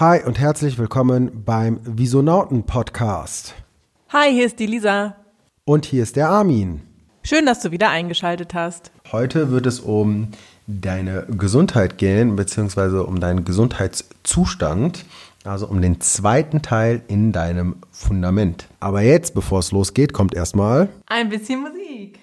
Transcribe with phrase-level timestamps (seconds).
[0.00, 3.54] Hi und herzlich willkommen beim Visonauten Podcast.
[4.08, 5.14] Hi, hier ist die Lisa.
[5.66, 6.80] Und hier ist der Armin.
[7.22, 8.92] Schön, dass du wieder eingeschaltet hast.
[9.12, 10.28] Heute wird es um
[10.66, 15.04] deine Gesundheit gehen, beziehungsweise um deinen Gesundheitszustand,
[15.44, 18.68] also um den zweiten Teil in deinem Fundament.
[18.80, 22.18] Aber jetzt, bevor es losgeht, kommt erstmal ein bisschen Musik.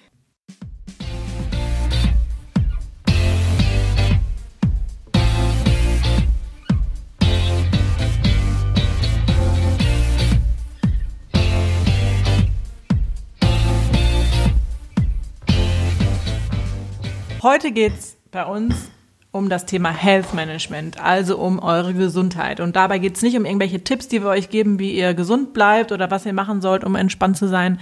[17.50, 18.90] Heute geht es bei uns
[19.30, 22.60] um das Thema Health Management, also um eure Gesundheit.
[22.60, 25.54] Und dabei geht es nicht um irgendwelche Tipps, die wir euch geben, wie ihr gesund
[25.54, 27.80] bleibt oder was ihr machen sollt, um entspannt zu sein.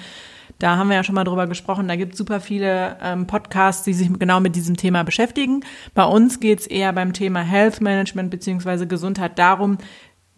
[0.61, 1.89] Da haben wir ja schon mal drüber gesprochen.
[1.89, 5.65] Da gibt es super viele ähm, Podcasts, die sich genau mit diesem Thema beschäftigen.
[5.95, 9.79] Bei uns geht es eher beim Thema Health Management beziehungsweise Gesundheit darum,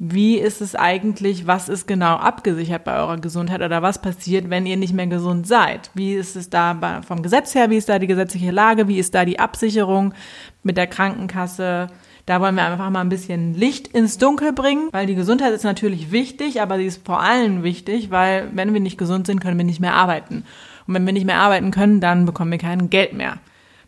[0.01, 4.65] wie ist es eigentlich, was ist genau abgesichert bei eurer Gesundheit oder was passiert, wenn
[4.65, 5.91] ihr nicht mehr gesund seid?
[5.95, 9.17] Wie ist es da vom Gesetz her, wie ist da die gesetzliche Lage, wie ist
[9.17, 10.15] da die Absicherung
[10.63, 11.89] mit der Krankenkasse?
[12.27, 15.65] Da wollen wir einfach mal ein bisschen Licht ins Dunkel bringen, weil die Gesundheit ist
[15.65, 19.59] natürlich wichtig, aber sie ist vor allem wichtig, weil wenn wir nicht gesund sind, können
[19.59, 20.45] wir nicht mehr arbeiten.
[20.87, 23.39] Und wenn wir nicht mehr arbeiten können, dann bekommen wir kein Geld mehr.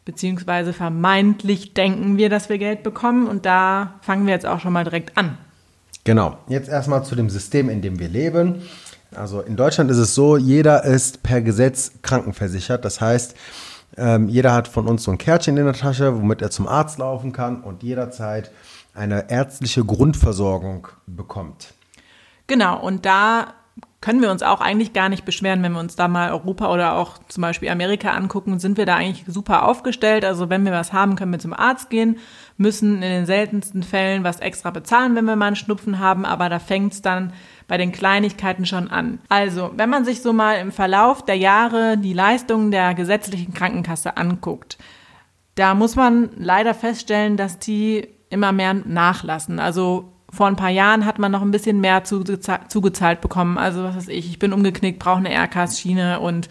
[0.04, 4.72] Beziehungsweise vermeintlich denken wir, dass wir Geld bekommen und da fangen wir jetzt auch schon
[4.72, 5.38] mal direkt an.
[6.04, 8.62] Genau, jetzt erstmal zu dem System, in dem wir leben.
[9.14, 12.84] Also in Deutschland ist es so, jeder ist per Gesetz krankenversichert.
[12.84, 13.34] Das heißt,
[13.96, 16.98] ähm, jeder hat von uns so ein Kärtchen in der Tasche, womit er zum Arzt
[16.98, 18.50] laufen kann und jederzeit
[18.94, 21.74] eine ärztliche Grundversorgung bekommt.
[22.46, 23.54] Genau, und da
[24.00, 26.94] können wir uns auch eigentlich gar nicht beschweren, wenn wir uns da mal Europa oder
[26.94, 30.24] auch zum Beispiel Amerika angucken, sind wir da eigentlich super aufgestellt.
[30.24, 32.18] Also wenn wir was haben, können wir zum Arzt gehen,
[32.56, 36.48] müssen in den seltensten Fällen was extra bezahlen, wenn wir mal einen Schnupfen haben, aber
[36.48, 37.34] da fängt es dann
[37.68, 39.20] bei den Kleinigkeiten schon an.
[39.28, 44.16] Also, wenn man sich so mal im Verlauf der Jahre die Leistungen der gesetzlichen Krankenkasse
[44.16, 44.78] anguckt,
[45.56, 49.58] da muss man leider feststellen, dass die immer mehr nachlassen.
[49.58, 53.58] Also vor ein paar Jahren hat man noch ein bisschen mehr zugezahlt bekommen.
[53.58, 56.48] Also was weiß ich, ich bin umgeknickt, brauche eine Aircast-Schiene und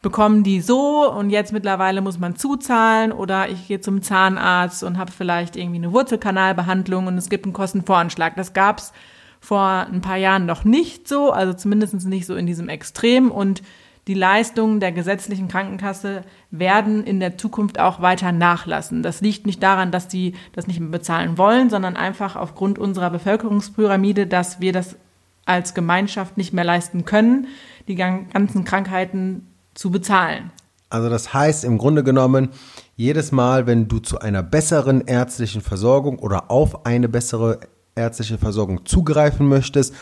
[0.00, 4.96] bekommen die so und jetzt mittlerweile muss man zuzahlen oder ich gehe zum Zahnarzt und
[4.96, 8.36] habe vielleicht irgendwie eine Wurzelkanalbehandlung und es gibt einen Kostenvoranschlag.
[8.36, 8.92] Das gab's
[9.40, 13.62] vor ein paar Jahren noch nicht so, also zumindest nicht so in diesem Extrem und
[14.08, 19.02] die Leistungen der gesetzlichen Krankenkasse werden in der Zukunft auch weiter nachlassen.
[19.02, 23.10] Das liegt nicht daran, dass die das nicht mehr bezahlen wollen, sondern einfach aufgrund unserer
[23.10, 24.96] Bevölkerungspyramide, dass wir das
[25.44, 27.48] als Gemeinschaft nicht mehr leisten können,
[27.86, 30.50] die ganzen Krankheiten zu bezahlen.
[30.88, 32.48] Also das heißt im Grunde genommen,
[32.96, 37.60] jedes Mal, wenn du zu einer besseren ärztlichen Versorgung oder auf eine bessere
[37.94, 39.94] ärztliche Versorgung zugreifen möchtest,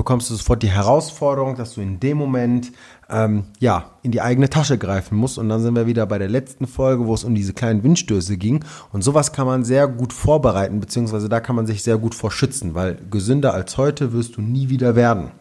[0.00, 2.72] bekommst du sofort die Herausforderung, dass du in dem Moment
[3.10, 5.36] ähm, ja in die eigene Tasche greifen musst.
[5.36, 8.38] Und dann sind wir wieder bei der letzten Folge, wo es um diese kleinen Windstöße
[8.38, 8.64] ging.
[8.92, 12.30] Und sowas kann man sehr gut vorbereiten, beziehungsweise da kann man sich sehr gut vor
[12.30, 15.32] schützen, weil gesünder als heute wirst du nie wieder werden.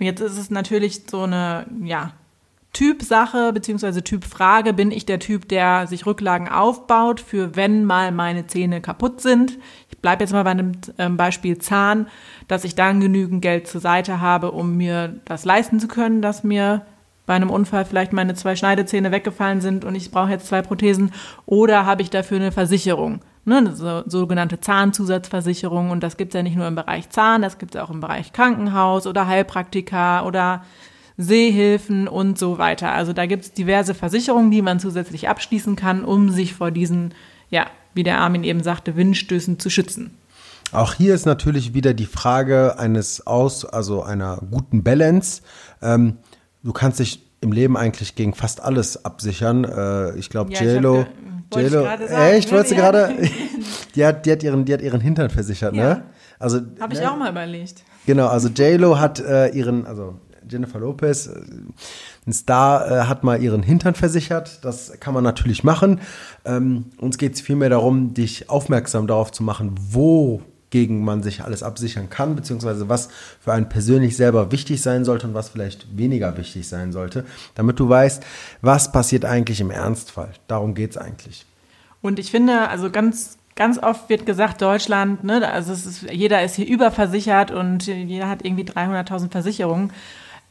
[0.00, 2.12] Und jetzt ist es natürlich so eine, ja,
[2.72, 4.72] Typsache beziehungsweise Typfrage.
[4.72, 9.58] Bin ich der Typ, der sich Rücklagen aufbaut für wenn mal meine Zähne kaputt sind?
[10.02, 12.06] Bleibe jetzt mal bei einem ähm, Beispiel Zahn,
[12.48, 16.44] dass ich dann genügend Geld zur Seite habe, um mir das leisten zu können, dass
[16.44, 16.82] mir
[17.24, 21.12] bei einem Unfall vielleicht meine zwei Schneidezähne weggefallen sind und ich brauche jetzt zwei Prothesen.
[21.46, 23.20] Oder habe ich dafür eine Versicherung?
[23.44, 25.90] Ne, eine so, sogenannte Zahnzusatzversicherung.
[25.90, 28.00] Und das gibt es ja nicht nur im Bereich Zahn, das gibt es auch im
[28.00, 30.64] Bereich Krankenhaus oder Heilpraktika oder
[31.16, 32.92] Sehhilfen und so weiter.
[32.92, 37.14] Also da gibt es diverse Versicherungen, die man zusätzlich abschließen kann, um sich vor diesen,
[37.50, 40.16] ja, wie der Armin eben sagte, Windstößen zu schützen.
[40.72, 45.42] Auch hier ist natürlich wieder die Frage eines Aus, also einer guten Balance.
[45.82, 46.16] Ähm,
[46.62, 49.64] du kannst dich im Leben eigentlich gegen fast alles absichern.
[49.64, 51.04] Äh, ich glaube, ja, JLo.
[51.54, 52.52] JLo, echt, ne?
[52.56, 53.14] wolltest du gerade?
[53.94, 55.94] die hat, die hat ihren, die hat ihren Hintern versichert, ja.
[55.94, 56.02] ne?
[56.38, 57.12] Also habe ich ne?
[57.12, 57.84] auch mal überlegt.
[58.06, 60.14] Genau, also JLo hat äh, ihren, also
[60.48, 61.40] Jennifer Lopez, äh,
[62.26, 64.64] ein Star, äh, hat mal ihren Hintern versichert.
[64.64, 66.00] Das kann man natürlich machen.
[66.44, 71.62] Ähm, uns geht es vielmehr darum, dich aufmerksam darauf zu machen, wogegen man sich alles
[71.62, 73.08] absichern kann, beziehungsweise was
[73.40, 77.24] für einen persönlich selber wichtig sein sollte und was vielleicht weniger wichtig sein sollte,
[77.54, 78.22] damit du weißt,
[78.60, 80.30] was passiert eigentlich im Ernstfall.
[80.48, 81.46] Darum geht es eigentlich.
[82.00, 86.54] Und ich finde, also ganz Ganz oft wird gesagt, Deutschland, ne, also ist, jeder ist
[86.54, 89.92] hier überversichert und jeder hat irgendwie 300.000 Versicherungen.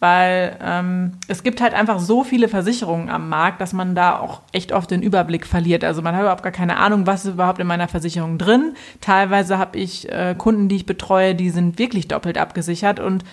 [0.01, 4.41] Weil ähm, es gibt halt einfach so viele Versicherungen am Markt, dass man da auch
[4.51, 5.83] echt oft den Überblick verliert.
[5.83, 8.73] Also man hat überhaupt gar keine Ahnung, was ist überhaupt in meiner Versicherung drin.
[8.99, 13.23] Teilweise habe ich äh, Kunden, die ich betreue, die sind wirklich doppelt abgesichert und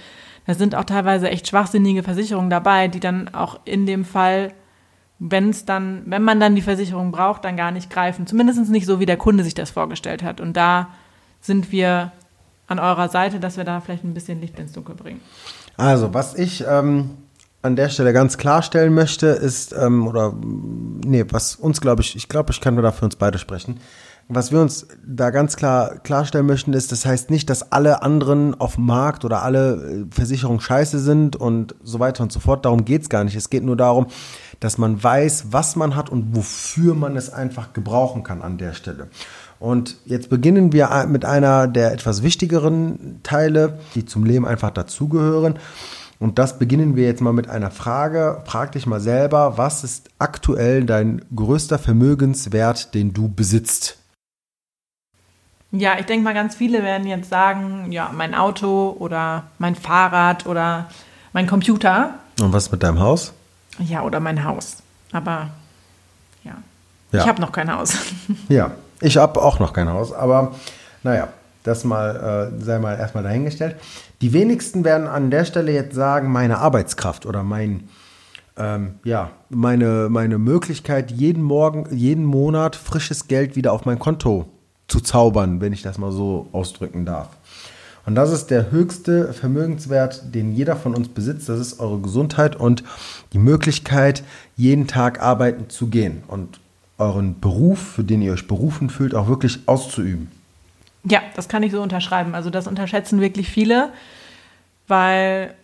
[0.47, 4.53] da sind auch teilweise echt schwachsinnige Versicherungen dabei, die dann auch in dem Fall,
[5.19, 8.26] wenn es dann, wenn man dann die Versicherung braucht, dann gar nicht greifen.
[8.26, 10.38] Zumindest nicht so, wie der Kunde sich das vorgestellt hat.
[10.38, 10.91] Und da
[11.41, 12.12] sind wir
[12.67, 15.23] an eurer Seite, dass wir da vielleicht ein bisschen Licht ins Dunkel bringen.
[15.79, 17.11] Also, was ich ähm,
[17.63, 22.29] an der Stelle ganz klarstellen möchte, ist, ähm, oder nee, was uns, glaube ich, ich
[22.29, 23.79] glaube, ich kann nur da für uns beide sprechen.
[24.31, 28.61] Was wir uns da ganz klar klarstellen möchten, ist, das heißt nicht, dass alle anderen
[28.61, 32.65] auf dem Markt oder alle äh, Versicherungen scheiße sind und so weiter und so fort.
[32.65, 33.37] Darum geht's gar nicht.
[33.37, 34.09] Es geht nur darum,
[34.59, 38.75] dass man weiß, was man hat und wofür man es einfach gebrauchen kann an der
[38.75, 39.09] Stelle.
[39.61, 45.59] Und jetzt beginnen wir mit einer der etwas wichtigeren Teile, die zum Leben einfach dazugehören.
[46.21, 48.43] Und das beginnen wir jetzt mal mit einer Frage.
[48.45, 53.99] Frag dich mal selber, was ist aktuell dein größter Vermögenswert, den du besitzt?
[55.71, 60.47] Ja, ich denke mal, ganz viele werden jetzt sagen, ja, mein Auto oder mein Fahrrad
[60.47, 60.89] oder
[61.33, 62.15] mein Computer.
[62.41, 63.33] Und was mit deinem Haus?
[63.79, 64.79] Ja, oder mein Haus.
[65.13, 65.51] Aber
[66.43, 66.53] ja,
[67.13, 67.21] ja.
[67.21, 67.97] ich habe noch kein Haus.
[68.49, 70.53] Ja, ich habe auch noch kein Haus, aber
[71.03, 71.29] naja,
[71.65, 73.77] das mal äh, sei mal erstmal dahingestellt.
[74.21, 77.89] Die wenigsten werden an der Stelle jetzt sagen, meine Arbeitskraft oder mein
[78.59, 84.49] ähm, ja, meine, meine Möglichkeit, jeden Morgen, jeden Monat frisches Geld wieder auf mein Konto
[84.89, 87.29] zu zaubern, wenn ich das mal so ausdrücken darf.
[88.05, 91.49] Und das ist der höchste Vermögenswert, den jeder von uns besitzt.
[91.49, 92.83] Das ist eure Gesundheit und
[93.33, 94.25] die Möglichkeit,
[94.56, 96.23] jeden Tag arbeiten zu gehen.
[96.27, 96.59] Und
[96.99, 100.31] euren Beruf, für den ihr euch berufen fühlt, auch wirklich auszuüben.
[101.05, 102.35] Ja, das kann ich so unterschreiben.
[102.35, 103.93] Also das unterschätzen wirklich viele,
[104.89, 105.55] weil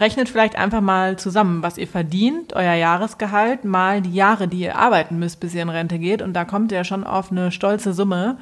[0.00, 4.76] rechnet vielleicht einfach mal zusammen, was ihr verdient, euer Jahresgehalt, mal die Jahre, die ihr
[4.76, 6.22] arbeiten müsst, bis ihr in Rente geht.
[6.22, 8.38] Und da kommt ihr schon auf eine stolze Summe,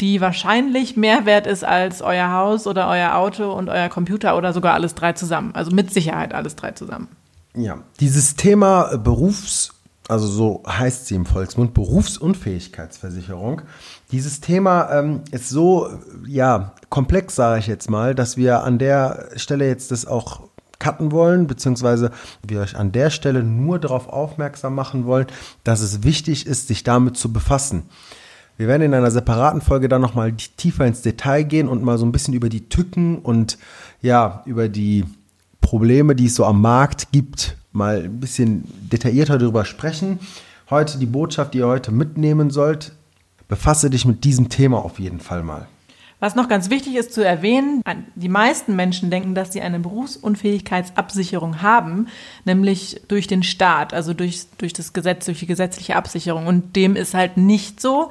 [0.00, 4.52] die wahrscheinlich mehr wert ist als euer Haus oder euer Auto und euer Computer oder
[4.52, 5.54] sogar alles drei zusammen.
[5.54, 7.08] Also mit Sicherheit alles drei zusammen.
[7.54, 9.74] Ja, dieses Thema Berufs-
[10.08, 13.62] also so heißt sie im Volksmund, Berufsunfähigkeitsversicherung.
[14.10, 15.90] Dieses Thema ähm, ist so,
[16.26, 21.12] ja, komplex, sage ich jetzt mal, dass wir an der Stelle jetzt das auch cutten
[21.12, 22.10] wollen, beziehungsweise
[22.46, 25.26] wir euch an der Stelle nur darauf aufmerksam machen wollen,
[25.64, 27.84] dass es wichtig ist, sich damit zu befassen.
[28.56, 32.06] Wir werden in einer separaten Folge dann nochmal tiefer ins Detail gehen und mal so
[32.06, 33.58] ein bisschen über die Tücken und
[34.02, 35.04] ja, über die
[35.60, 40.18] Probleme, die es so am Markt gibt, mal ein bisschen detaillierter darüber sprechen.
[40.70, 42.92] Heute die Botschaft, die ihr heute mitnehmen sollt,
[43.48, 45.66] befasse dich mit diesem Thema auf jeden Fall mal.
[46.20, 47.80] Was noch ganz wichtig ist zu erwähnen,
[48.16, 52.08] die meisten Menschen denken, dass sie eine Berufsunfähigkeitsabsicherung haben,
[52.44, 56.48] nämlich durch den Staat, also durch, durch das Gesetz, durch die gesetzliche Absicherung.
[56.48, 58.10] Und dem ist halt nicht so.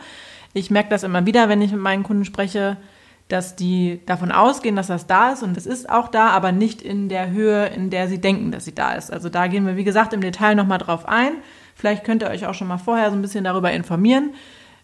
[0.53, 2.77] Ich merke das immer wieder, wenn ich mit meinen Kunden spreche,
[3.27, 6.81] dass die davon ausgehen, dass das da ist und es ist auch da, aber nicht
[6.81, 9.11] in der Höhe, in der sie denken, dass sie da ist.
[9.11, 11.33] Also da gehen wir, wie gesagt, im Detail nochmal drauf ein.
[11.75, 14.33] Vielleicht könnt ihr euch auch schon mal vorher so ein bisschen darüber informieren.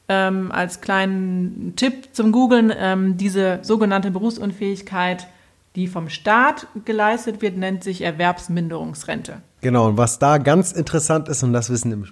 [0.10, 5.28] Ähm, als kleinen Tipp zum Googlen, ähm, diese sogenannte Berufsunfähigkeit,
[5.76, 9.42] die vom Staat geleistet wird, nennt sich Erwerbsminderungsrente.
[9.62, 12.12] Genau, und was da ganz interessant ist, und das wissen nämlich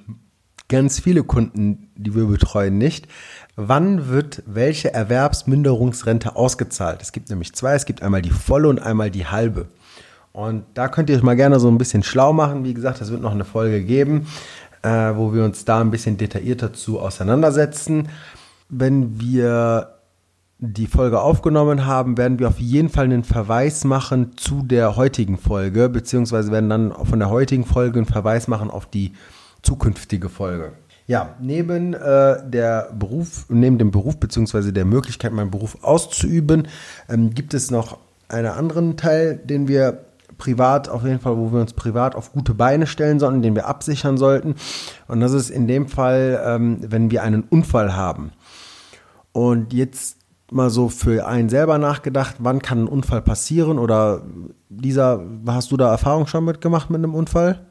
[0.72, 3.08] ganz viele Kunden, die wir betreuen, nicht,
[3.58, 7.02] wann wird welche Erwerbsminderungsrente ausgezahlt.
[7.02, 9.68] Es gibt nämlich zwei, es gibt einmal die volle und einmal die halbe.
[10.32, 12.64] Und da könnt ihr euch mal gerne so ein bisschen schlau machen.
[12.64, 14.28] Wie gesagt, es wird noch eine Folge geben,
[14.82, 18.08] äh, wo wir uns da ein bisschen detaillierter zu auseinandersetzen.
[18.70, 19.96] Wenn wir
[20.58, 25.38] die Folge aufgenommen haben, werden wir auf jeden Fall einen Verweis machen zu der heutigen
[25.38, 29.12] Folge, beziehungsweise werden dann von der heutigen Folge einen Verweis machen auf die
[29.64, 30.74] zukünftige Folge.
[31.08, 34.72] Ja, neben äh, der Beruf, neben dem Beruf bzw.
[34.72, 36.68] der Möglichkeit, meinen Beruf auszuüben,
[37.10, 37.98] ähm, gibt es noch
[38.30, 40.06] einen anderen Teil, den wir
[40.38, 43.68] privat auf jeden Fall, wo wir uns privat auf gute Beine stellen sollten, den wir
[43.68, 44.56] absichern sollten.
[45.08, 48.32] Und das ist in dem Fall, ähm, wenn wir einen Unfall haben.
[49.34, 50.18] Und jetzt
[50.52, 53.80] mal so für einen selber nachgedacht, wann kann ein Unfall passieren?
[53.80, 54.24] Oder
[54.70, 57.68] dieser, hast du da Erfahrung schon mitgemacht mit einem Unfall?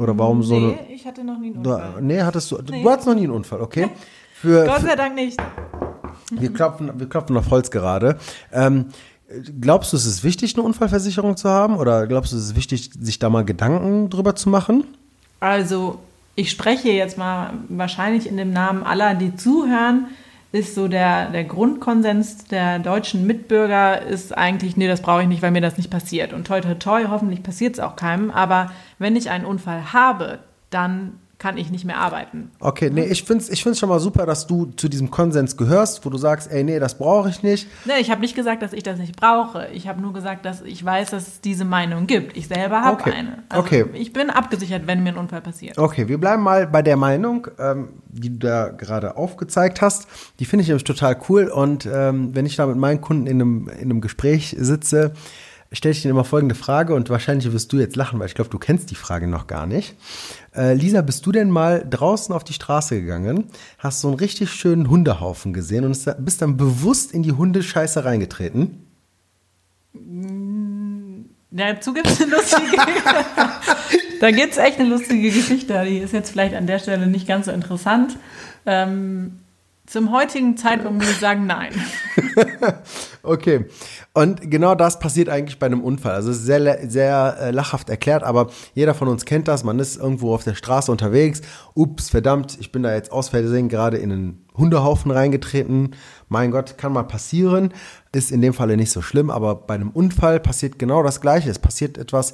[0.00, 0.66] Oder warum nee, so eine.
[0.66, 1.92] Nee, ich hatte noch nie einen Unfall.
[1.96, 2.58] Du, nee, hattest du.
[2.70, 2.82] Nee.
[2.82, 3.90] Du hattest noch nie einen Unfall, okay?
[4.34, 5.38] Für, Gott sei Dank nicht.
[6.30, 8.18] Wir klopfen, wir klopfen auf Holz gerade.
[8.52, 8.86] Ähm,
[9.60, 11.76] glaubst du, es ist wichtig, eine Unfallversicherung zu haben?
[11.76, 14.84] Oder glaubst du, es ist wichtig, sich da mal Gedanken drüber zu machen?
[15.40, 15.98] Also,
[16.36, 20.06] ich spreche jetzt mal wahrscheinlich in dem Namen aller, die zuhören.
[20.52, 25.42] Ist so der, der Grundkonsens der deutschen Mitbürger ist eigentlich, nee, das brauche ich nicht,
[25.42, 26.32] weil mir das nicht passiert.
[26.32, 28.30] Und toi, toi, toi, hoffentlich passiert es auch keinem.
[28.30, 30.40] Aber wenn ich einen Unfall habe,
[30.70, 32.50] dann kann ich nicht mehr arbeiten.
[32.60, 35.56] Okay, nee, ich finde es ich find's schon mal super, dass du zu diesem Konsens
[35.56, 37.66] gehörst, wo du sagst, ey, nee, das brauche ich nicht.
[37.86, 39.66] Nee, ich habe nicht gesagt, dass ich das nicht brauche.
[39.72, 42.36] Ich habe nur gesagt, dass ich weiß, dass es diese Meinung gibt.
[42.36, 43.12] Ich selber habe Okay.
[43.12, 43.42] eine.
[43.48, 43.86] Also Okay.
[43.94, 45.78] Ich bin abgesichert, wenn mir ein Unfall passiert.
[45.78, 50.06] Okay, wir bleiben mal bei der Meinung, ähm, die du da gerade aufgezeigt hast.
[50.40, 51.46] Die finde ich nämlich total cool.
[51.48, 55.12] Und ähm, wenn ich da mit meinen Kunden in einem, in einem Gespräch sitze,
[55.72, 58.50] stelle ich denen immer folgende Frage und wahrscheinlich wirst du jetzt lachen, weil ich glaube,
[58.50, 59.94] du kennst die Frage noch gar nicht.
[60.54, 63.44] Äh, Lisa, bist du denn mal draußen auf die Straße gegangen,
[63.78, 68.04] hast so einen richtig schönen Hundehaufen gesehen und ist- bist dann bewusst in die Hundescheiße
[68.04, 68.84] reingetreten?
[71.52, 72.76] Dazu gibt es eine lustige.
[74.20, 75.84] da gibt es echt eine lustige Geschichte.
[75.84, 78.16] Die ist jetzt vielleicht an der Stelle nicht ganz so interessant.
[78.66, 79.39] Ähm,
[79.90, 81.72] zum heutigen Zeitpunkt muss ich sagen, nein.
[83.22, 83.66] Okay.
[84.14, 86.14] Und genau das passiert eigentlich bei einem Unfall.
[86.14, 89.62] Also es ist sehr, sehr äh, lachhaft erklärt, aber jeder von uns kennt das.
[89.62, 91.42] Man ist irgendwo auf der Straße unterwegs.
[91.74, 95.94] Ups, verdammt, ich bin da jetzt aus Versehen gerade in einen Hundehaufen reingetreten.
[96.28, 97.74] Mein Gott, kann mal passieren.
[98.12, 101.50] Ist in dem Falle nicht so schlimm, aber bei einem Unfall passiert genau das Gleiche.
[101.50, 102.32] Es passiert etwas,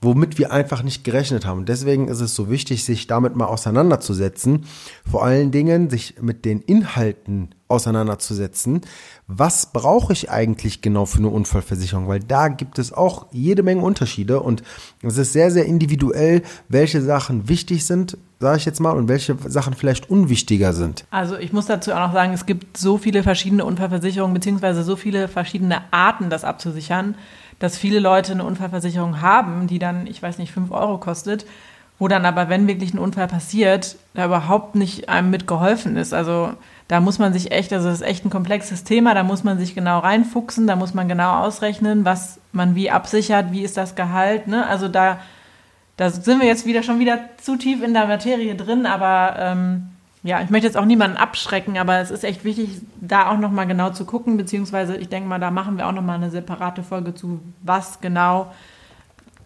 [0.00, 1.60] womit wir einfach nicht gerechnet haben.
[1.60, 4.66] Und deswegen ist es so wichtig, sich damit mal auseinanderzusetzen.
[5.10, 8.82] Vor allen Dingen sich mit den Inhalten auseinanderzusetzen.
[9.26, 12.08] Was brauche ich eigentlich genau für eine Unfallversicherung?
[12.08, 14.62] Weil da gibt es auch jede Menge Unterschiede und
[15.02, 19.36] es ist sehr, sehr individuell, welche Sachen wichtig sind, sage ich jetzt mal, und welche
[19.46, 21.04] Sachen vielleicht unwichtiger sind.
[21.10, 24.96] Also ich muss dazu auch noch sagen, es gibt so viele verschiedene Unfallversicherungen, beziehungsweise so
[24.96, 27.14] viele verschiedene Arten, das abzusichern,
[27.58, 31.46] dass viele Leute eine Unfallversicherung haben, die dann, ich weiß nicht, 5 Euro kostet,
[31.98, 36.12] wo dann aber, wenn wirklich ein Unfall passiert, da überhaupt nicht einem mitgeholfen ist.
[36.12, 36.52] Also
[36.88, 39.58] da muss man sich echt, also das ist echt ein komplexes Thema, da muss man
[39.58, 43.94] sich genau reinfuchsen, da muss man genau ausrechnen, was man wie absichert, wie ist das
[43.94, 44.46] Gehalt.
[44.46, 44.66] Ne?
[44.66, 45.18] Also da,
[45.96, 49.88] da sind wir jetzt wieder schon wieder zu tief in der Materie drin, aber ähm,
[50.22, 53.66] ja, ich möchte jetzt auch niemanden abschrecken, aber es ist echt wichtig, da auch nochmal
[53.66, 57.14] genau zu gucken, beziehungsweise ich denke mal, da machen wir auch nochmal eine separate Folge
[57.14, 58.52] zu, was genau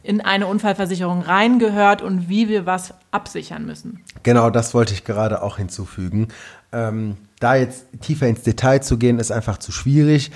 [0.02, 4.02] in eine Unfallversicherung reingehört und wie wir was absichern müssen.
[4.22, 6.28] Genau, das wollte ich gerade auch hinzufügen.
[6.72, 10.30] Ähm, da jetzt tiefer ins Detail zu gehen, ist einfach zu schwierig.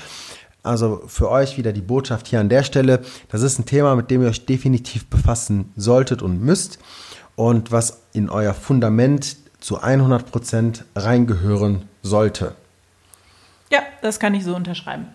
[0.64, 3.02] Also für euch wieder die Botschaft hier an der Stelle.
[3.28, 6.78] Das ist ein Thema, mit dem ihr euch definitiv befassen solltet und müsst
[7.36, 12.54] und was in euer Fundament zu 100 Prozent reingehören sollte.
[13.70, 15.06] Ja, das kann ich so unterschreiben.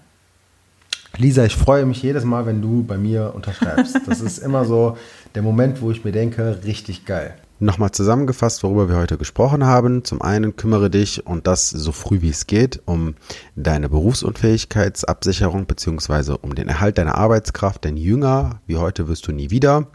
[1.17, 3.99] Lisa, ich freue mich jedes Mal, wenn du bei mir unterschreibst.
[4.07, 4.97] Das ist immer so
[5.35, 7.35] der Moment, wo ich mir denke, richtig geil.
[7.61, 10.05] Nochmal zusammengefasst, worüber wir heute gesprochen haben.
[10.05, 13.15] Zum einen kümmere dich und das so früh wie es geht um
[13.57, 19.49] deine Berufsunfähigkeitsabsicherung beziehungsweise um den Erhalt deiner Arbeitskraft, denn jünger wie heute wirst du nie
[19.49, 19.87] wieder.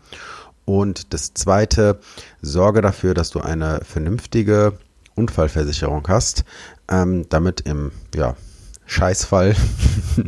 [0.66, 2.00] Und das zweite,
[2.42, 4.74] sorge dafür, dass du eine vernünftige
[5.14, 6.44] Unfallversicherung hast,
[6.90, 8.36] ähm, damit im ja,
[8.84, 9.56] Scheißfall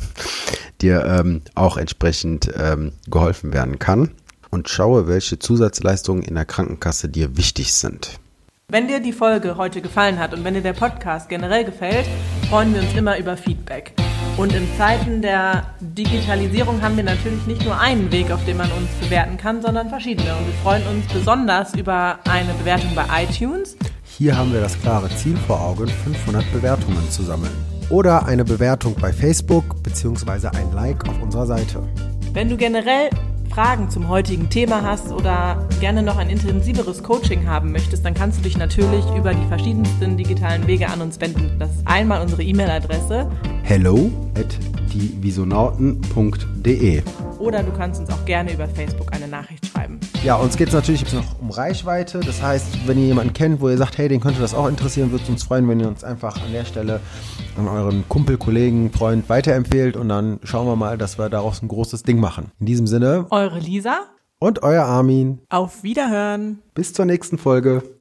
[0.80, 4.12] dir ähm, auch entsprechend ähm, geholfen werden kann.
[4.56, 8.18] Und schaue, welche Zusatzleistungen in der Krankenkasse dir wichtig sind.
[8.68, 12.06] Wenn dir die Folge heute gefallen hat und wenn dir der Podcast generell gefällt,
[12.48, 13.92] freuen wir uns immer über Feedback.
[14.38, 18.72] Und in Zeiten der Digitalisierung haben wir natürlich nicht nur einen Weg, auf dem man
[18.72, 20.34] uns bewerten kann, sondern verschiedene.
[20.34, 23.76] Und wir freuen uns besonders über eine Bewertung bei iTunes.
[24.04, 27.52] Hier haben wir das klare Ziel vor Augen, 500 Bewertungen zu sammeln.
[27.90, 30.48] Oder eine Bewertung bei Facebook bzw.
[30.48, 31.82] ein Like auf unserer Seite.
[32.32, 33.10] Wenn du generell
[33.48, 38.38] Fragen zum heutigen Thema hast oder gerne noch ein intensiveres Coaching haben möchtest, dann kannst
[38.38, 41.56] du dich natürlich über die verschiedensten digitalen Wege an uns wenden.
[41.58, 43.30] Das ist einmal unsere E-Mail-Adresse
[43.62, 44.58] hello at
[44.92, 47.02] dievisonauten.de
[47.38, 50.00] oder du kannst uns auch gerne über Facebook eine Nachricht schreiben.
[50.24, 52.20] Ja, uns geht es natürlich jetzt noch um Reichweite.
[52.20, 55.10] Das heißt, wenn ihr jemanden kennt, wo ihr sagt, hey, den könnte das auch interessieren,
[55.10, 57.00] würde es uns freuen, wenn ihr uns einfach an der Stelle
[57.56, 61.68] an euren Kumpel, Kollegen, Freund weiterempfehlt und dann schauen wir mal, dass wir daraus ein
[61.68, 62.52] großes Ding machen.
[62.60, 64.00] In diesem Sinne Eure Lisa,
[64.38, 65.40] und euer Armin.
[65.48, 66.58] auf Wiederhören!
[66.74, 67.82] Bis zur nächsten Folge.